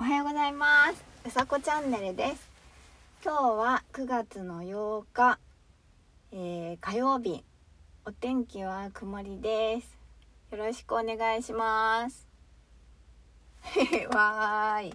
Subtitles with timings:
[0.00, 1.04] おはようございます。
[1.26, 2.48] うさこチャンネルです。
[3.24, 5.40] 今日は9月の8日、
[6.30, 7.42] えー、火曜日。
[8.04, 9.98] お天気は曇りです。
[10.52, 12.28] よろしくお願いします。
[14.14, 14.94] わーい。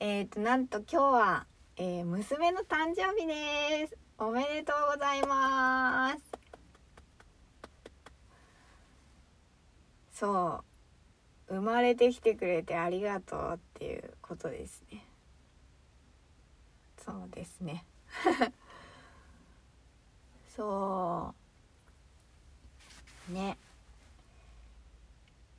[0.00, 1.46] えっ、ー、となんと今日は、
[1.76, 3.96] えー、娘の誕生日です。
[4.18, 6.18] おめでとうございます。
[10.12, 10.77] そう。
[11.48, 15.04] 生まれてきてくれてありがとうっていうことですね。
[17.04, 17.84] そうですね。
[20.54, 21.34] そ
[23.28, 23.56] うね。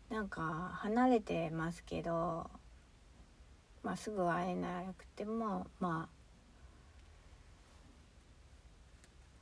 [0.10, 2.50] なんか離れてますけど
[3.84, 6.20] まあすぐ会えなくてもまあ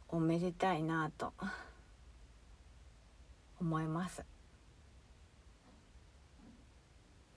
[0.10, 1.34] おめでたいなと
[3.60, 4.37] 思います。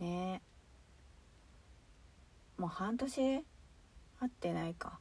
[0.00, 0.42] ね。
[2.58, 3.42] もう半年会
[4.26, 4.98] ってないか。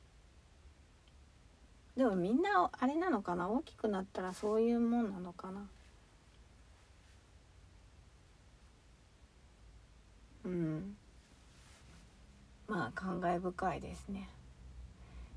[1.97, 3.49] でもみんなあれなのかな？
[3.49, 5.67] 大きくなったらそういうもんなのかな？
[10.45, 10.95] うん。
[12.67, 14.29] まあ感慨深いですね。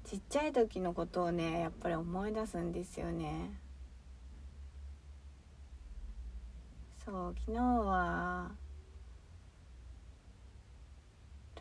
[0.05, 3.51] ちっちゃい時のことをねやっぱり思い出すんですよね。
[7.05, 8.51] そう昨日は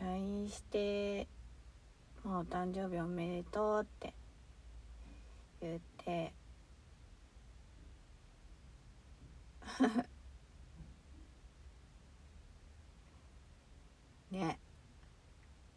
[0.00, 1.28] LINE して
[2.24, 4.14] 「もうお誕生日おめでとう」って
[5.60, 6.32] 言って。
[14.30, 14.58] ね。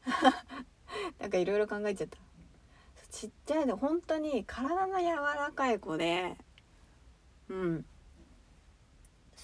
[1.20, 2.18] なんかいろいろ考えちゃった。
[3.12, 6.38] ちっちゃいの本当に体が柔らかい子で。
[7.50, 7.86] うん。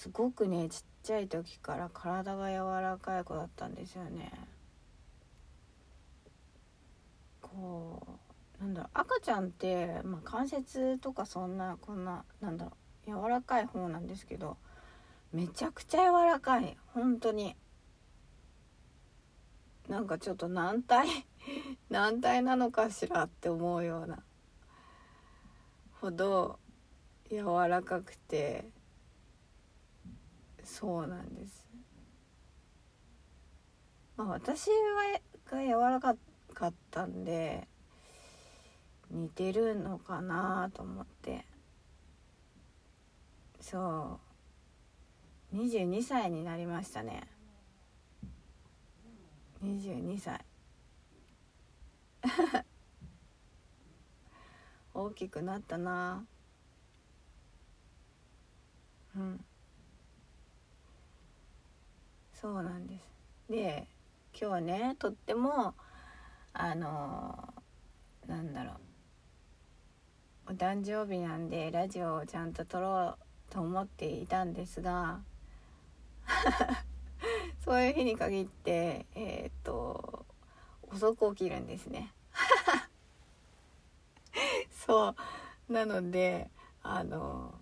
[0.01, 4.31] すごくねちっちゃい時から体が柔らかい子だったんですよね
[7.39, 8.01] こ
[8.59, 12.71] うなんだろう赤ちゃんって、まあ、関節とかそんなこんななんだろ
[13.07, 14.57] う柔らかい方なんですけど
[15.33, 16.77] めちゃくちゃ柔らかい。
[16.87, 17.55] 本当に。
[19.87, 21.07] なんかちょっと軟体
[21.89, 24.23] 軟体なのかしらって思うような。
[26.01, 26.59] ほど
[27.29, 28.69] 柔らかくて。
[30.63, 31.67] そうなんです。
[34.17, 36.15] まあ、私はが柔らか
[36.53, 37.67] かったんで
[39.11, 41.45] 似てるのかなと思って。
[43.59, 44.19] そ
[45.53, 45.55] う。
[45.57, 47.27] 22歳になりましたね。
[49.63, 50.43] 22歳。
[54.93, 56.25] 大きくなったな。
[59.15, 59.43] うん。
[62.33, 63.11] そうなんです。
[63.49, 63.87] で
[64.33, 65.75] 今日はねとっても
[66.53, 67.53] あの
[68.25, 68.90] なんだろう。
[70.51, 75.21] お誕生日なんでラジオをちゃんと撮ろうと思っていたんですが
[77.63, 80.25] そういう日に限ってえっ、と
[80.91, 82.11] 遅く起きるんですね。
[84.85, 85.15] そ
[85.69, 85.71] う。
[85.71, 86.49] なので
[86.83, 87.57] あの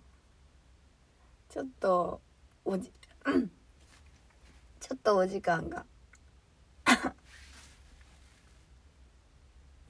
[1.48, 2.20] ちょっと
[2.64, 2.92] おじ
[4.80, 5.86] ちょっとお時間が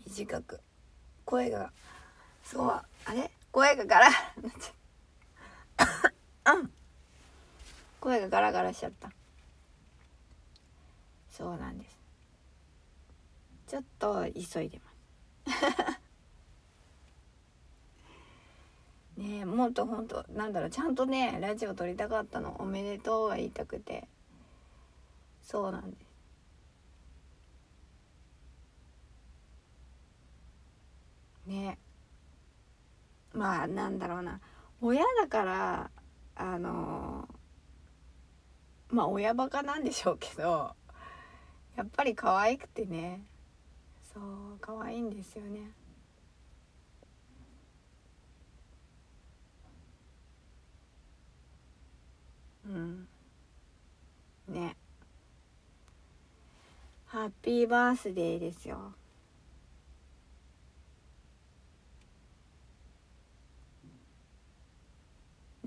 [0.06, 0.60] 短く
[1.24, 1.72] 声が
[2.50, 2.84] そうあ
[3.14, 3.30] れ？
[3.52, 4.10] 声がガラ。
[8.00, 9.12] 声がガラガラしちゃった。
[11.30, 11.96] そうなんです。
[13.68, 14.80] ちょっと急いで
[15.46, 15.60] ます。
[19.16, 22.56] ねえもっとほんとなんだろうちゃんとねラジオ撮りたかったの。
[22.58, 24.08] おめでとうが言いたくて。
[25.40, 26.00] そうなんです。
[31.46, 31.78] ね
[33.32, 34.40] まあなんだろうな。
[34.80, 35.90] 親だから
[36.36, 37.28] あの
[38.88, 40.74] まあ親バカなんでしょうけど
[41.76, 43.22] やっぱり可愛くてね。
[44.12, 45.70] そう可愛いんですよね。
[52.66, 53.08] うん。
[54.48, 54.76] ね。
[57.06, 58.94] ハッピーバースデーですよ。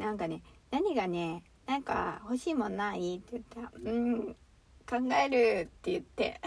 [0.03, 3.15] なんかね何がねなんか欲しいもんない？
[3.15, 4.35] って言ったら「うん
[4.85, 6.41] 考える」って言って。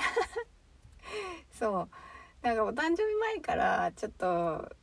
[1.50, 1.88] そう。
[2.42, 4.76] なんかお誕生日前からちょっと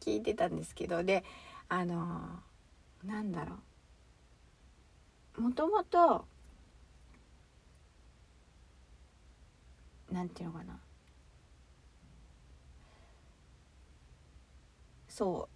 [0.00, 1.02] 聞いてたんですけど。
[1.02, 1.24] で
[1.70, 2.42] あの
[3.04, 3.56] なんだろ
[5.38, 5.40] う。
[5.40, 6.26] もともと
[10.12, 10.78] なんていうのかな。
[15.08, 15.53] そう。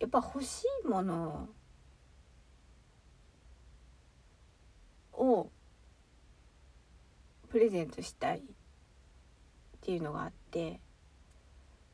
[0.00, 1.48] やっぱ欲しいもの
[5.12, 5.50] を
[7.48, 8.42] プレゼントしたいっ
[9.80, 10.80] ていうのがあって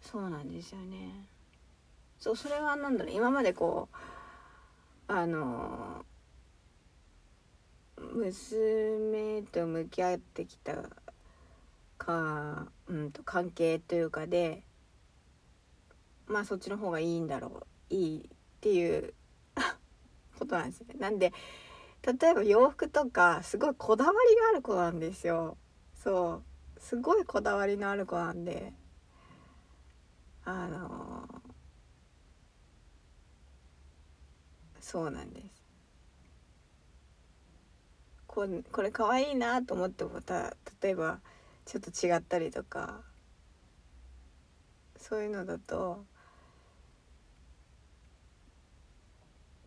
[0.01, 1.29] そうなんですよね。
[2.19, 3.15] そうそれは何だろう。
[3.15, 6.05] 今までこうあの
[7.97, 10.77] 娘と向き合ってきた
[11.97, 14.63] か、うんと、関係というかで
[16.27, 18.23] まあそっちの方がいいんだろういいっ
[18.61, 19.15] ていう
[20.39, 20.95] ことなんですね。
[20.99, 21.33] なんで
[22.03, 25.57] 例えば洋服とかすごいこだわりがある子なんですよ。
[26.03, 26.43] そ
[26.77, 28.73] うすごいこだわりのある子なんで
[30.45, 31.27] あの
[34.81, 35.65] そうなんです
[38.27, 41.21] これこれ可愛いなと思ってもた例えば
[41.65, 43.01] ちょっと違ったりとか
[44.99, 46.05] そういうのだと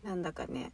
[0.08, 0.72] なんだかね。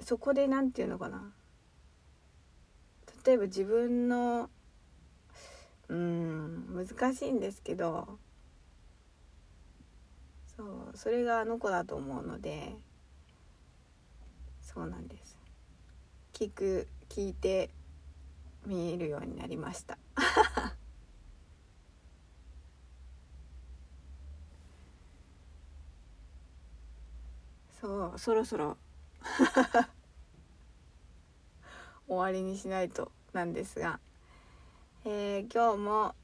[0.00, 1.32] そこで何て言うのかな。
[3.26, 4.48] 例えば自分の
[5.88, 8.18] うん難しいんですけど
[10.56, 12.76] そうそれがあの子だと思うので
[14.60, 15.36] そうなんです。
[16.32, 17.70] 聞く聞いて
[18.66, 19.98] 見えるようになりました。
[27.82, 28.76] そうそろそろ。
[32.06, 33.98] 終わりにしないとなんですが、
[35.04, 36.14] えー、今日も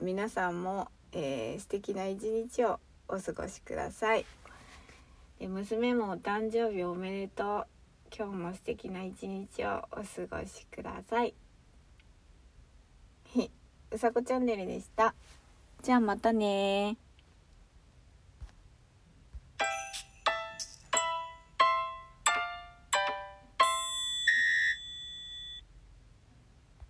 [0.00, 2.78] 皆さんも、えー、素敵な一日を
[3.08, 4.26] お過ごしください。
[5.38, 7.66] で娘もお誕生日おめでとう。
[8.14, 11.32] 今日も素敵な一日をお過ごしください。
[13.90, 15.14] うさこチャンネルでした。
[15.80, 16.98] じゃあまたね